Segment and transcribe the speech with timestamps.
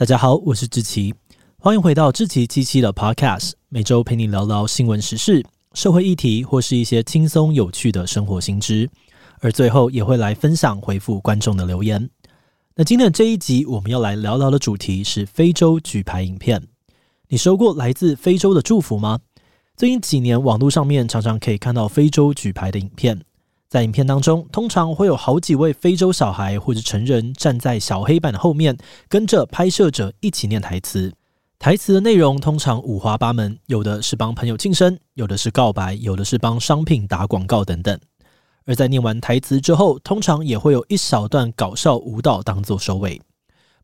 [0.00, 1.14] 大家好，我是志奇，
[1.58, 8.88] 欢迎回到志奇七七的 Podcast，每周陪你聊聊新闻时事、社会议题或是一些轻松有趣的生活新知，
[9.40, 12.08] 而最后也会来分享回复观众的留言。
[12.76, 16.66] 那今天的这一集我们要来聊聊的主题是非洲举牌影片。
[17.28, 19.18] 你收过来自非洲的祝福吗？
[19.76, 23.20] 最近几年，网络上面常常可以看到非洲举牌的影片。
[23.70, 28.76] 在影片当中，通常会有好几位非洲小孩或者成人站在小黑板的后面，
[29.08, 31.12] 跟着拍摄者一起念台词。
[31.56, 37.96] 台词的内容通常五花八门，有的是帮朋友庆生，有的是告白，有的是帮商品打广告等等。
[38.66, 43.22] 而在念完台词之后，通常也会有一小段搞笑舞蹈当做收尾。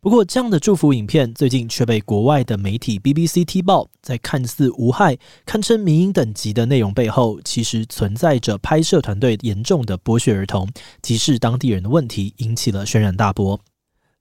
[0.07, 10.71] 不过，这样的祝福影片最近却被国外的媒体 BBC 踢爆，在看似无害、堪称民营等级的内容背后，其实存在着拍摄团队严重的剥削儿童、
[11.03, 13.59] 歧视当地人的问题，引起了轩然大波。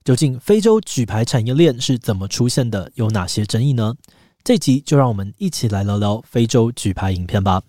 [0.04, 2.90] 究竟非洲举牌产业链是怎么出现的？
[2.96, 3.94] 有哪些争议呢？
[4.42, 7.62] 这集就让我们一起来聊聊非洲举牌影片吧。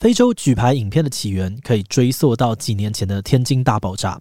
[0.00, 4.18] 非洲举牌影片的起源可以追溯到几年前的天津大爆炸。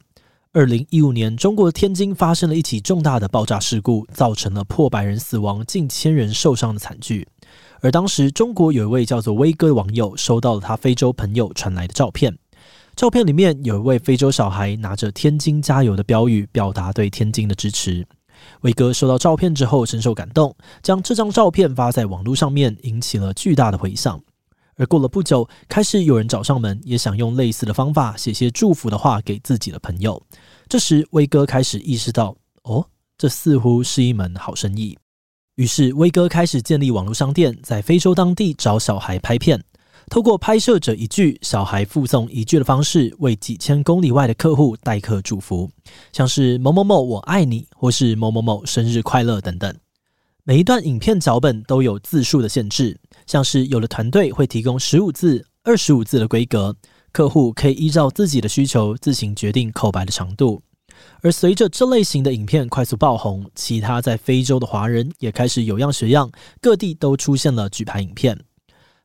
[0.52, 7.26] 二零一五年，中国天津发生了一起重大的爆炸事故，造成了破百人死亡、近千人受伤的惨剧。
[7.80, 12.38] 而当时，中国有一位叫做威哥的网友收到了他非洲朋友传来的照片，
[12.94, 18.06] 照片里面有一位非洲小孩拿着“天津加油”的标语，表达对天津的支持。
[18.64, 24.20] 威哥收到照片之后深受感动，将这张照片发在网络上面，引起了巨大的回响。
[24.80, 30.22] 而过了不久，开始有人找上门，也想用类似的方法写些祝福的话给自己的朋友。
[30.70, 32.86] 这时，威哥开始意识到，哦，
[33.18, 34.98] 这似乎是一门好生意。
[35.56, 39.62] 于是，威哥开始建立网络商店，在非洲当地找小孩拍片，
[40.10, 45.70] 透过拍摄者一句、小孩附送一句的方式，为几千公里外的客户代客祝福，
[46.14, 49.76] 像是某某某我爱你，或是某某某生日快乐等等。
[50.50, 52.98] 每一段影片脚本都有字数的限制。
[53.28, 56.76] 像是有的团队会提供十五字、二十五字的规格，
[57.12, 60.60] 客户可以依照自己的需求自行决定口白的长度。
[61.22, 68.36] 而随着这类型的影片快速爆红，其他在非洲的华人也开始有样学样，各地都出现了举牌影片。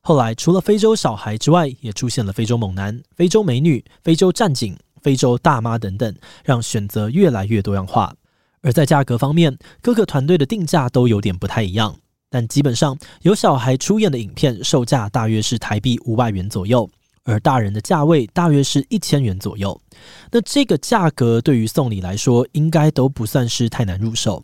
[0.01, 8.15] 后来，除了非洲小孩之外，也出现了非洲猛男、非洲美女、非洲战警、非洲大妈等等，让选择越来越多样化。
[8.65, 11.95] 而在价格方面，各个团队的定价都有点不太一样。
[12.31, 16.89] 但基本上有小孩出演的影片，售价大约是台币五百元左右，
[17.25, 19.79] 而大人的价位大约是一千元左右。
[20.31, 24.43] 那这个价格对于送礼来说，应该都不算是太难入手。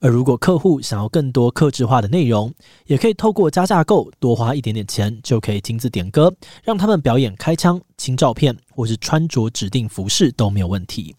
[0.00, 2.52] 而如果客户想要更多客制化的内容，
[2.86, 6.34] 也可以透过加价购，多花一点点钱，就可以亲自点歌，
[6.64, 11.14] 让他们表演开枪、清照片，或是穿着指定服饰都没有问题。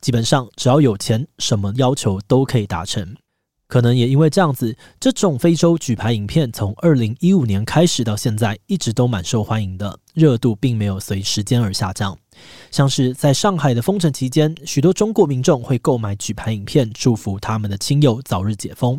[0.00, 3.16] 基本上只要有钱，什么要求都可以达成。
[3.66, 12.16] 可能也因为这样子，这种非洲举牌影片从二零一五年开始到现在，一直都蛮受欢迎的，热度并没有随时间而下降。
[12.70, 18.98] 像是在上海的封城期间，许多中国民众会购买举牌影片，祝福他们的亲友早日解封，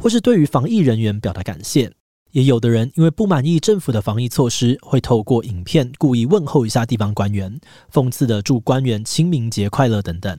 [0.00, 1.92] 或是对于防疫人员表达感谢。
[2.32, 7.58] 也有的人因为不满意政府的防疫措施，会透过影片故意问候一下地方官员，
[7.92, 10.38] 讽刺的祝官员清明节快乐等等。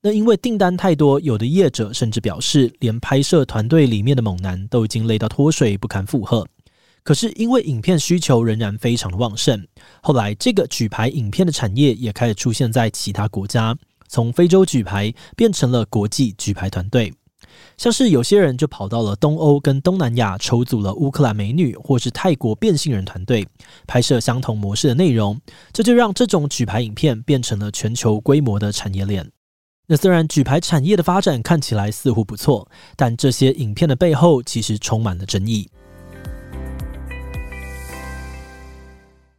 [0.00, 6.46] 那因为订单太多，有的业者甚至表示，连拍摄团队里面的猛男都已经累到脱水，不堪负荷。
[7.02, 9.66] 可是因为影片需求仍然非常的旺盛，
[10.02, 13.76] 后来这个举牌影片的产业也开始出现在其他国家，
[14.08, 17.12] 从非洲举牌变成了国际举牌团队。
[17.76, 23.46] 像是有些人就跑到了东欧跟东南亚，筹组了乌克兰美女或是泰国变性人团队，
[23.86, 25.40] 拍摄相同模式的内容，
[25.72, 29.30] 这就让这种举牌影片变成了全球规模的产业链。
[29.86, 35.68] 那虽然举牌产业的发展看起来似乎不错，但这些影片的背后其实充满了争议。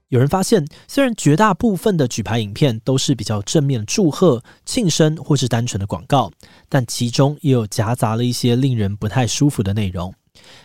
[0.10, 6.32] 有人发现，虽然绝大部分的举牌影片都是比较正面的祝贺、庆生或是单纯的广告，
[6.70, 10.14] 但其中也有夹杂了一些令人不太舒服的内容，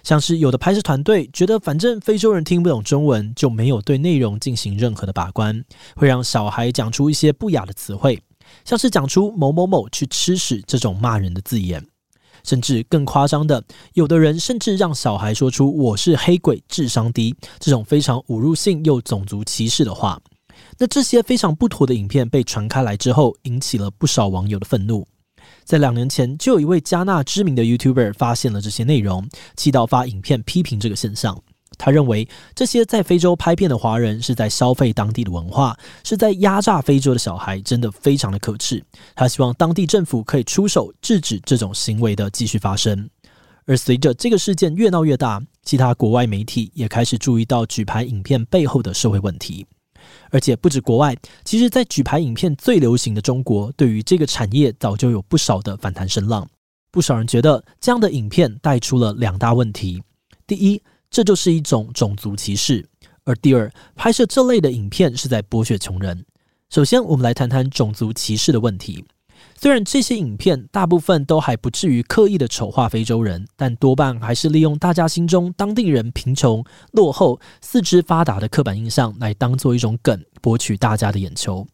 [0.02, 5.64] 像是有的拍摄团队觉得反正非洲人听不懂中文，就没有对内容进行任何的把关，
[5.96, 8.22] 会让小孩讲出一些不雅的词汇。
[8.64, 11.86] 像是讲出某某某去吃屎这种骂人的字眼，
[12.44, 13.62] 甚至更夸张的，
[13.94, 20.20] 有的人甚至让小孩说出“我是黑鬼，智商低”这种非常侮辱性又种族歧视的话。
[20.78, 25.06] 那这些非常不妥的影片被传开来之后，引起了不少网友的愤怒。
[25.64, 31.40] 在两年前，就有一位加纳知名的 YouTuber 发现了这些内容，气到发影片批评这个现象。
[31.82, 35.74] 他认为这些在非洲拍片的华人是在消费当地的文化，
[36.04, 38.84] 是在压榨非洲的小孩，真的非常的可耻。
[39.14, 43.08] 他希望当地政府可以出手制止这种行为的继续发生。
[43.64, 49.66] 而随着这个事件越闹越大，其他国外媒体也开始注意到举牌影片背后的社会问题。
[50.30, 56.46] 而且不止国外，其实，在举牌影片最流行的中国，对于这个产业早就有不少的反弹声浪。
[56.90, 60.02] 不少人觉得这样的影片带出了两大问题：
[60.46, 62.84] 第一，这就是一种种族歧视；
[63.24, 66.24] 而第二，拍摄这类的影片是在剥削穷人。
[66.70, 69.04] 首先，我们来谈谈种族歧视的问题。
[69.58, 81.66] 虽然这些影片大部分都还不至于刻意的丑化非洲人，但多半还是利用大家心中当地人贫穷、落后、四肢发达的刻板印象来当做一种梗，博取大家的眼球。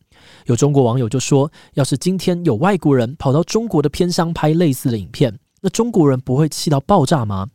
[0.47, 7.49] 有中国网友就说：“要是今天有外国人跑到中国的偏乡拍类似的影片，那中国人不会气到爆炸吗？”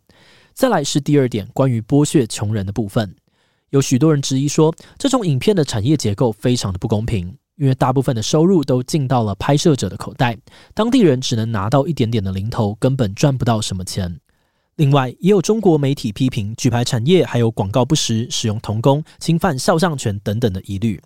[0.62, 3.16] 再来是第二点，关于剥削穷人的部分，
[3.72, 7.36] 有许多人质疑说，这种影片的产业结构非常的不公平。
[7.56, 10.38] 因为大部分的收入都进到了拍摄者的口袋，
[10.76, 14.20] 当地人只能拿到一点点的零头，根本赚不到什么钱。
[14.76, 21.02] 另外，也有中国媒体批评举牌产业还有广告不实、使用童工、侵犯肖像权等等的疑虑。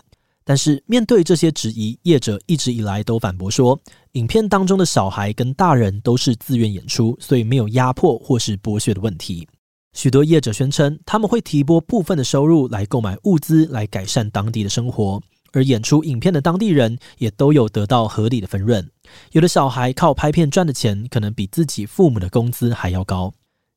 [0.47, 3.77] 但是，面对这些质疑，业者一直以来都反驳说，
[4.11, 9.47] 影片当中的小孩跟大人都是自愿演出，所以没有压迫或是剥削的问题。
[9.93, 15.19] 许多业者宣称，他们会提拨部分的收入来购买物资，来改善当地的生活。
[15.51, 18.85] 而演出影片的当地人也都有得到合理的分润，
[19.31, 23.33] 有的小孩靠拍片赚的钱可能比自己父母的工资还要高。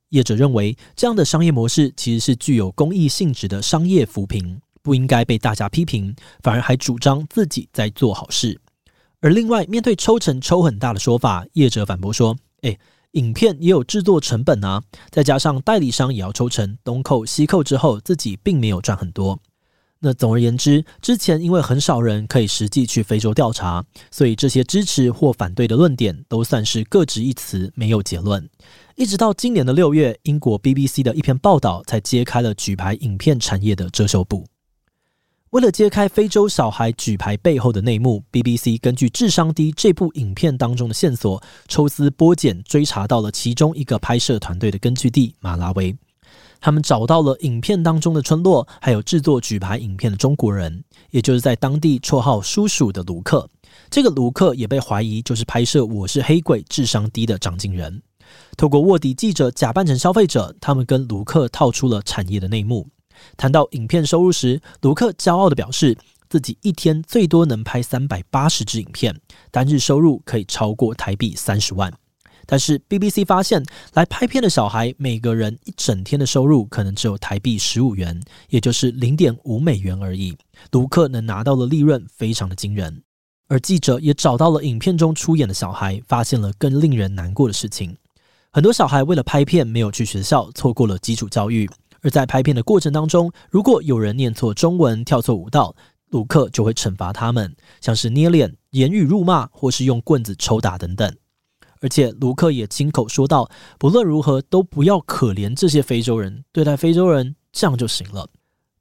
[0.09, 8.60] 业者认为这样的商业模式其实是具有公益性质的商业扶贫，不应该被大家批评，反而还主张自己在做好事。
[9.20, 12.78] 而另外，面对抽成抽很大的说法，业者反驳说：“诶，
[13.12, 19.40] 影片也有制作成本啊，再加上代理商也要抽成，东扣西扣之后，自己并没有赚很多。”
[20.00, 28.48] 那总而言之，之前因为很少人可以实际去非洲调查，所以这些支持或反对的论点都算是各执一词，没有结论。
[28.94, 34.46] 一直到今年的六月，英国 BBC 的一篇报道才揭开了举牌影片产业的遮羞布。
[35.50, 45.96] 为了揭开非洲小孩举牌背后的内幕，BBC 根据《智商低》这部影片当中的线索，抽丝剥茧，追查到了其中一个拍摄团队的根据地——马拉维。
[46.60, 53.48] 他们找到了影片当中的村落，还有制作举牌影片的中国人，也就是在当地绰号“叔叔”的卢克。
[53.88, 58.02] 这个卢克也被怀疑就是拍摄《我是黑鬼》智商低的掌镜人。
[58.58, 62.86] 透过卧底记者假扮成消费者，他们跟卢克套出了产业的内幕。
[63.37, 65.97] 谈到影片收入时，卢克骄傲地表示，
[66.29, 69.20] 自己一天最多能拍三百八十支影片，
[69.50, 71.93] 单日收入可以超过台币三十万。
[72.50, 73.62] 但是 BBC 发现，
[73.93, 78.19] 来拍片的小孩每个人一整天的收入可能只有台币十五元，
[78.49, 80.35] 也就是零点五美元而已。
[80.73, 83.03] 卢克能拿到的利润非常的惊人。
[83.49, 87.97] 而记者也找到了影片中出演的小孩，发现了更令人难过的事情：
[88.50, 91.69] 很多小孩为了拍片没有去学校，错过了基础教育。
[92.02, 95.74] 而在拍片的过程当中，如果有人念错中文、跳错舞蹈，
[96.10, 101.14] 卢克就会惩罚他们，像是捏脸、言语辱骂，或是用棍子抽打等等。
[101.80, 103.48] 而且卢克也亲口说道
[103.78, 108.28] ：“不论如何，都不要可怜这些非洲人，对待非洲人这样就行了。”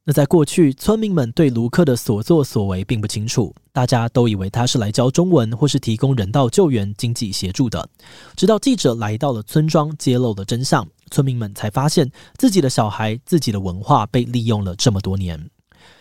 [0.04, 7.90] 那在过去，村民们对卢克的所作所为并不清楚，大家都以为他是来教中文或是提供人道救援、经济协助的。
[8.36, 15.50] 直到记者来到了村庄，揭露了真相，村民们才发现自己的小孩、自己的文化被利用了这么多年。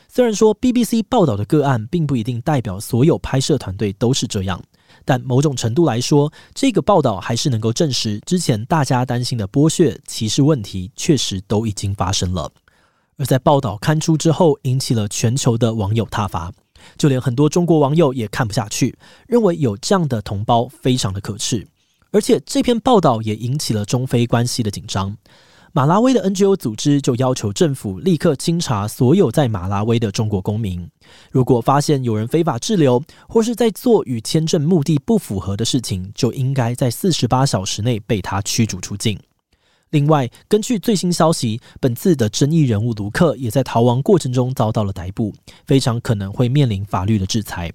[0.08, 4.62] 虽然说 BBC 报道的个案并不一定代表所有拍摄团队都是这样。
[5.04, 12.50] 但某种程度来说，这个报道还是能够证实，之前大家担心的剥削、歧视问题确实都已经发生了。
[13.18, 16.52] 而在报道刊出之后，引起了全球的网友挞伐，
[16.96, 18.96] 就连很多中国网友也看不下去，
[19.26, 21.66] 认为有这样的同胞非常的可耻。
[22.16, 25.14] 而且这篇报道也引起了中非关系的紧张。
[25.74, 30.88] 马拉维的 NGO 组织就要求政府立刻清查所有在马拉维的中国公民，
[31.30, 39.20] 如果发现有人非法滞留或是在做与签证目的不符合的事情，就应该在四十八小时内被他驱逐出境。
[39.90, 45.34] 另外，根据最新消息，本次的争议人物卢克也在逃亡过程中遭到了逮捕，
[45.66, 47.70] 非常可能会面临法律的制裁。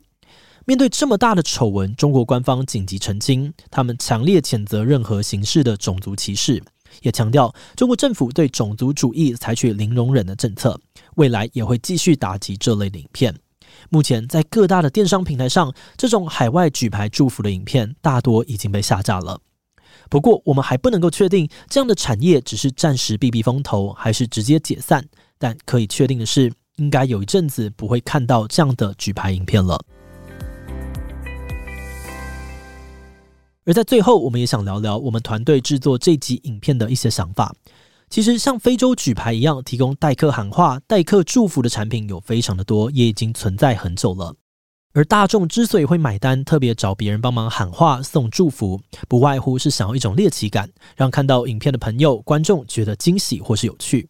[0.66, 6.62] 面对这么大的丑闻，中国官方紧急澄清，他们强烈谴责任何形式的种族歧视。
[7.02, 10.80] 也强调，中国政府对种族主义采取零容忍的政策，
[11.16, 13.34] 未来也会继续打击这类的影片。
[13.90, 19.40] 目前，在各大的电商平台上，这种海外举牌祝福的影片大多已经被下架了。
[20.10, 25.04] 不过，我们还不能够确定这样的产业只是暂时避避风头，还是直接解散。
[25.40, 29.82] 但可以确定的是，应该有一阵子不会看到这样的举牌影片了。
[33.72, 37.56] 而在最后，我们也想聊聊我们团队制作这集影片的一些想法。
[38.10, 44.36] 其实，像非洲举牌一样提供代客喊话、代客祝福的产品有非常的多，也已经存在很久了。
[44.92, 54.10] 而大众之所以会买单，特别找别人帮忙喊话、送祝福，不外乎是想要一种猎奇感，让看到影片的朋友、观众觉得惊喜或是有趣。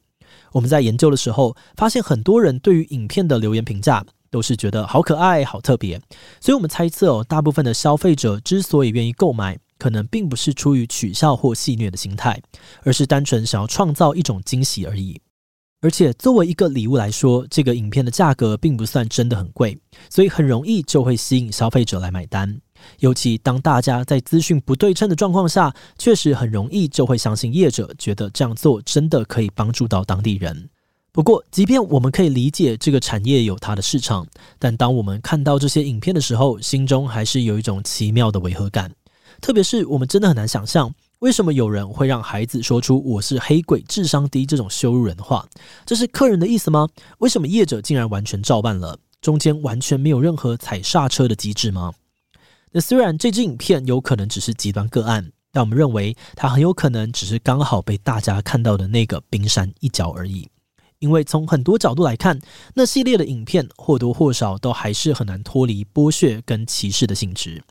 [0.53, 6.01] 我们在研究的时候，发现很多人对于影片的留言评价都是觉得好可爱、好特别，
[6.39, 12.41] 所以我们猜测哦，大部分的消费者之所以愿意购买，可能并不是出于取笑或戏谑的心态，
[12.83, 15.21] 而是单纯想要创造一种惊喜而已。
[15.83, 19.77] 而且作为一个礼物来说，这个影片的价格并不算真的很贵，
[20.11, 22.61] 所以很容易就会吸引消费者来买单。
[22.99, 30.69] 尤其当大家在资讯不对称的状况下，确实很容易就会相信业者，觉得这样做真的可以帮助到当地人。
[31.13, 34.25] 不过，即便我们可以理解这个产业有它的市场，
[34.57, 38.89] 但当我们看到这些影片的时候，心中还是有一种奇妙的违和感。
[39.41, 40.93] 特别是我们真的很难想象。
[41.19, 45.45] 为什么有人会让孩子说出“我是黑鬼，智商低”这种羞辱人的话？
[45.85, 46.87] 这是客人的意思吗？
[47.19, 48.97] 为什么业者竟然完全照办了？
[49.19, 51.93] 中间完全没有任何踩刹车的机制吗？
[52.71, 60.47] 那虽然这支影片有可能只是极端个案，但我们认为它很有可能只是刚好被大家看到的那个冰山一角而已。
[61.01, 62.39] 因为从很多角度来看，
[62.73, 67.61] 那系列的影片或多或少都还是很难脱离剥削跟歧视的性质。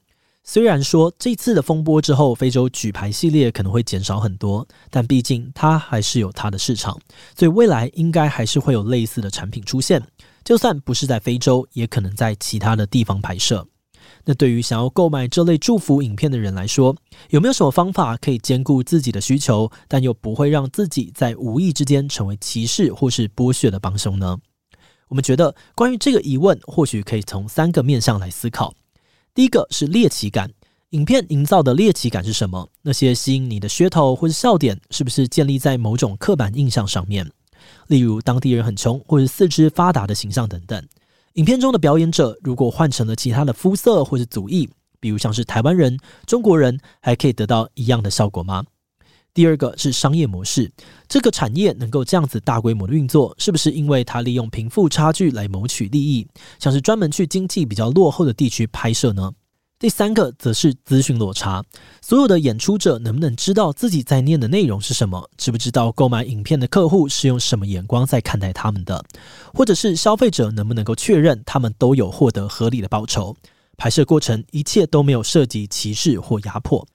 [0.43, 6.99] 虽然说这次的风波之后，非洲举牌系列可能会减少很多，但毕竟它还是有它的市场，
[7.37, 10.03] 所以未来应该还是会有类似的产品出现。
[10.43, 13.65] 就算不是在非洲，也可能在其他的地方拍摄。
[14.31, 16.95] 那对于想要购买这类祝福影片的人来说，
[17.31, 24.39] 有没有什么方法可以兼顾自己的需求，但又不会让自己在无意之间成为歧视或是剥削的帮凶呢？
[25.09, 28.73] 我们觉得关于这个疑问，或许可以从三个面向来思考。
[29.35, 30.49] 第一个是猎奇感，
[30.91, 32.69] 影片营造的猎奇感是什么？
[32.83, 37.29] 那些吸引你的噱头或是笑点，是不是建立在某种刻板印象上面？
[37.89, 40.87] 例如当地人很穷，或是四肢发达的形象等等。
[41.35, 44.69] 影片中的表演者如果换成了其他的肤色或是族裔，
[44.99, 45.97] 比如像是台湾人、
[46.27, 48.65] 中国人，还可以得到一样的效果吗？
[49.33, 50.69] 第二个是商业模式，
[51.09, 56.27] 这个产业能够这样子大规模的运作，是不是因为它利用贫富差距来谋取利益，
[56.59, 59.33] 像是专门去经济比较落后的地区拍摄呢？
[59.81, 61.65] 第三个则是资讯落差，
[62.03, 65.31] 所有的演出者能不能知道自己在念的内容是什么？
[65.39, 69.03] 知不知道购买影片的客户是用什么眼光在看待他们的？
[69.55, 73.35] 或者是消费者能不能够确认他们都有获得合理的报酬？
[73.79, 76.87] 拍摄过程一切都没有涉及歧视或压迫。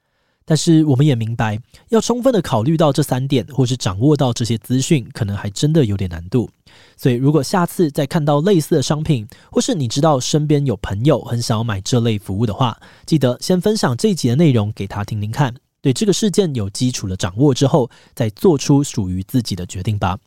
[0.48, 1.60] 但是我们也明白，
[1.90, 6.48] 要充分的考虑到这三点，或是掌握到这些资讯，可能还真的有点难度。
[6.96, 20.18] 所以，如果下次再看到类似的商品，或是你知道身边有朋友很想要买这类服务的话，记得先分享这一集的内容给他听听看，对这个事件有基础的掌握之后，再做出属于自己的决定吧。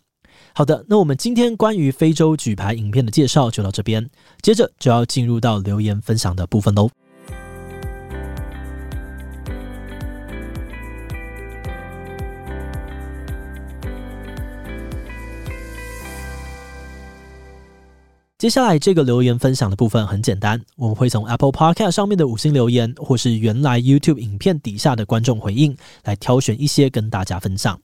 [0.53, 4.11] 好的，那我们今天关于非洲举牌影片的介绍就到这边，
[4.43, 6.89] 接着就要进入到留言分享的部分喽。
[18.38, 27.76] 接下来这个留言分享的部分很简单，我们会从 Apple Podcast 上面的五星留言，或是原来 YouTube 影片底下的观众回应，来挑选一些跟大家分享。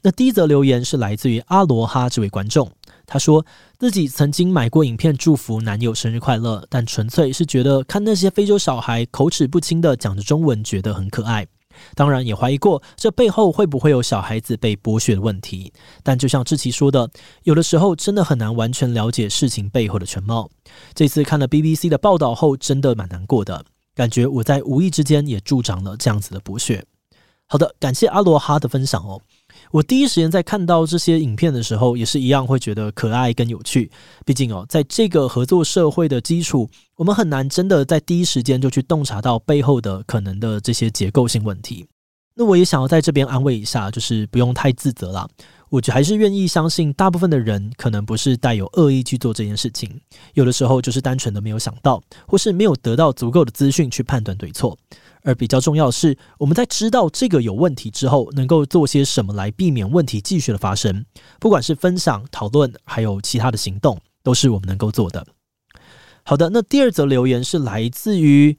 [0.00, 2.70] 那第一则留言是来自于阿罗哈这位观众，
[3.04, 3.44] 他说
[3.78, 11.46] 自己曾经买过影片祝福男友生日快乐，但纯粹是觉得看那些非洲小孩口齿不清的讲着中文，觉得很可爱。
[11.94, 17.10] 当然也怀疑过这背后会不会有小孩子被剥削的问题，但就像志奇说的，
[17.42, 20.50] 有的时候真的很难完全了解事情背后的全貌。
[20.94, 23.64] 这次看了 BBC 的报道后，真的蛮难过的，
[23.94, 26.84] 感觉我在无意之间也助长了这样子的剥削。
[27.46, 29.20] 好的，感谢阿罗哈的分享哦。
[29.74, 33.90] 我第一时间在看到这些影片的时候，也是一样会觉得可爱跟有趣。
[34.24, 41.84] 毕竟哦，在这个合作社会的基础，我们很难真的在第一时间就去洞察到背后的可能的这些结构性问题。
[42.36, 45.28] 那我也想要在这边安慰一下，就是不用太自责啦。
[45.70, 49.90] 我就还是愿意相信，大部分的人可能不是带有恶意去做这件事情，
[50.34, 54.78] 有的时候就是单纯的没有想到，或是没有得到足够的资讯去判断对错。
[55.24, 61.04] 而比较重要的是，我们在知道这个有问题之后，能够做些什么来避免问题继续的发生。
[61.40, 65.26] 不管是分享、讨论，还有其他的行动，都是我们能够做的。
[66.22, 68.56] 好的，那第二则留言是来自于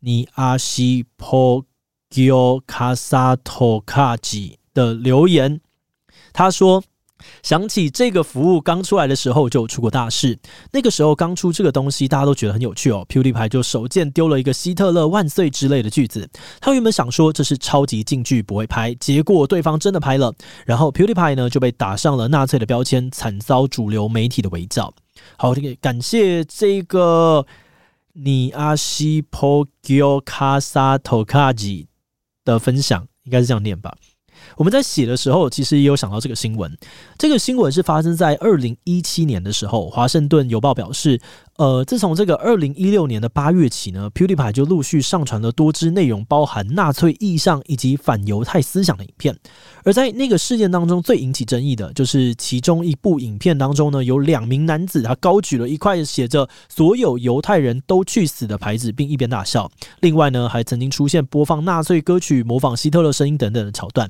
[0.00, 1.64] 尼阿西坡
[2.10, 5.60] Gyo Kasato Kaji 的留言，
[6.34, 6.84] 他说。
[7.42, 10.38] 想起这个服务刚出来的时候就出过大事，
[10.72, 13.04] 那个时候刚出这个东西，大家都觉得很有趣哦。
[13.08, 16.28] PewDiePie 就手贱丢了一个希特勒万岁之类的句子，
[16.60, 20.34] 他原本想说这是超级禁句不会拍，结果对方真的拍了，
[20.66, 24.92] 然后 PewDiePie 呢就被打上了纳粹的标签，惨遭主流媒体的围剿。
[25.36, 27.46] 好，这个感谢这个
[28.12, 31.88] 你阿西波吉奥卡萨托卡吉
[32.44, 33.94] 的分享，应该是这样念吧。
[34.56, 36.76] 我们在写的时候，其实也有想到这个新闻。
[37.16, 41.20] 这个新闻是发生在二零一七年的时候，《华盛顿邮报》表示。
[41.58, 49.36] 呃，自从这个二零一六年的八月起呢，PewDiePie 就陆续上传了多支内容包含纳粹意象以及反犹太思想的影片。
[49.82, 59.68] 而在那个事件当中，最引起争议的就是其中一部影片当中呢，有两名男子他高举了一块写着“所有犹太人都去死”的牌子，并一边大笑。
[59.98, 64.08] 另外呢，还曾经出现播放纳粹歌曲、模仿希特勒声音等等的桥段。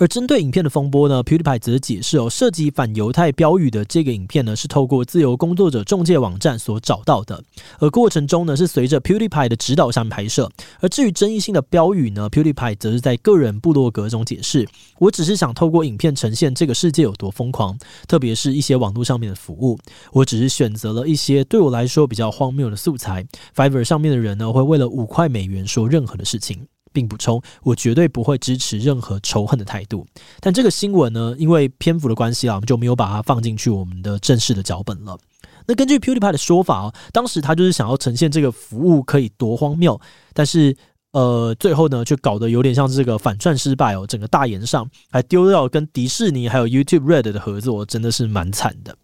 [0.00, 7.42] 而针对影片的风波呢，PewDiePie 则解释哦，涉及反犹太标语的这个影片呢，是透过自由工作者中介网站所找到的，
[7.80, 10.48] 而过程中呢，是随着 PewDiePie 的指导下面拍摄。
[10.78, 14.68] 而至于争议性的标语呢，PewDiePie 则是在个人部落格中解释
[15.00, 17.76] ：“我只是想透过影片呈现这个世界有多疯狂，
[18.06, 19.76] 特别是一些网络上面的服务。
[20.12, 23.26] 我只是选择了一些对我来说比较荒谬的素材。
[23.52, 30.06] Fiverr 上面的人呢，会为了五块美元说任何的事情。”并补充，我绝对不会支持任何仇恨的态度。
[30.40, 35.18] 但这个新闻呢，因为篇幅的关系啊，我们就没有把它放进去我们的正式的脚本了。
[35.66, 40.00] 那根据 PewDiePie 的说法啊，当时他就是想要呈现这个服务可以多荒谬，
[40.32, 40.74] 但是
[41.12, 48.96] 呃，最后呢，却搞得有点像这个反串失败哦，整个大炎上还丢掉跟迪士尼还有 YouTube Red 的合作，真的是蛮惨的。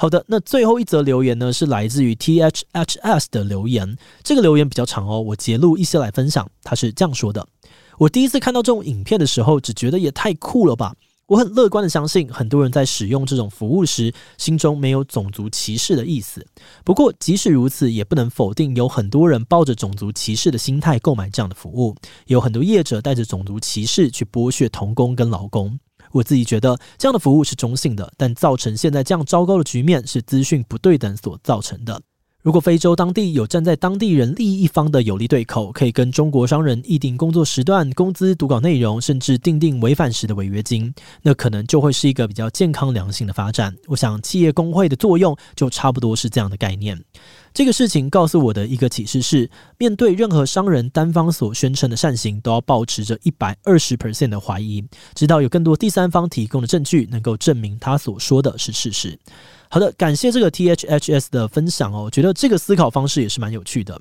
[0.00, 3.98] 好的，那最后一则留言呢，是来自于 THHS 的留言。
[4.24, 6.50] 这个留言比较长哦，我截录一些来分享。
[6.62, 7.46] 他是这样说的：
[7.98, 10.94] 我第一次看到这种影片的时候，只觉得也太酷了吧！
[11.26, 16.46] 我很乐观的相信，很多人在使用这种服务时，心中没有种族歧视的意思。
[16.82, 21.94] 不过，即使如此，也不能否定有很多人抱着种族歧视的心态购买这样的服务。
[22.26, 25.78] 有很多业者带着种族歧视去剥削童工跟劳工。
[26.12, 32.00] 我自己觉得这样的服务是中性的，但造成现在这样糟糕的局面是资讯不对等所造成的。
[32.42, 43.76] 如果非洲当地有站在当地人利益一方的有利对口，可以跟中国商人议定工作时段、工资、读稿内容，甚至订定违反时的违约金，那可能就会是一个比较健康良性的发展。
[43.88, 46.98] 我想企业工会的作用就差不多是这样的概念。
[47.52, 54.82] 这个事情告诉我的一个启示是，面对任何商人单方所宣称的善行，都要保持着一百二十 percent 的怀疑，
[55.14, 59.18] 直到有更多第三方提供的证据能够证明他所说的是事实。
[59.72, 64.00] 好的，感谢这个 THHS 的分享哦，我觉得这个思考方式也是蛮有趣的。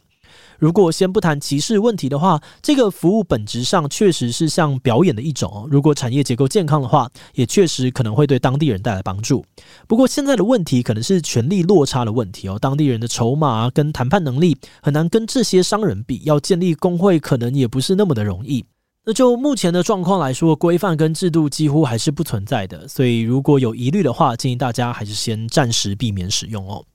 [0.57, 5.67] 如果先不谈歧视问题的话，这个服务本质上确实是像表演的一种哦。
[5.69, 9.45] 如果产业结构健康的话，也确实可能会对当地人带来帮助。
[9.87, 18.65] 不过现在的问题可能是权力落差的问题哦，当地人的筹码跟谈判能力很难跟这些商人比，要建立工会可能也不是那么的容易。
[19.09, 26.85] 那就目前的状况来说，规范跟制度几乎还是不存在的，所以如果有疑虑的话，建议大家还是先暂时避免使用哦。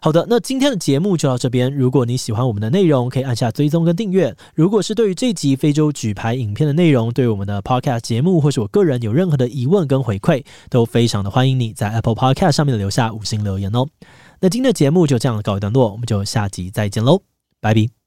[0.00, 1.70] 好的，那今天的节目就到这边。
[1.70, 4.34] 如果你喜欢我们的内容，可以按下追踪跟订阅。
[4.54, 13.86] 如果是对于这集非洲举牌影片的内容，对我们的 Podcast 节目或是我个人有任何的疑问跟回馈，都非常的欢迎你在 Apple Podcast 上面留下五星留言哦。
[14.40, 17.20] 那今天的节目就这样告一段落，我们就下集再见喽，
[17.60, 17.97] 拜拜。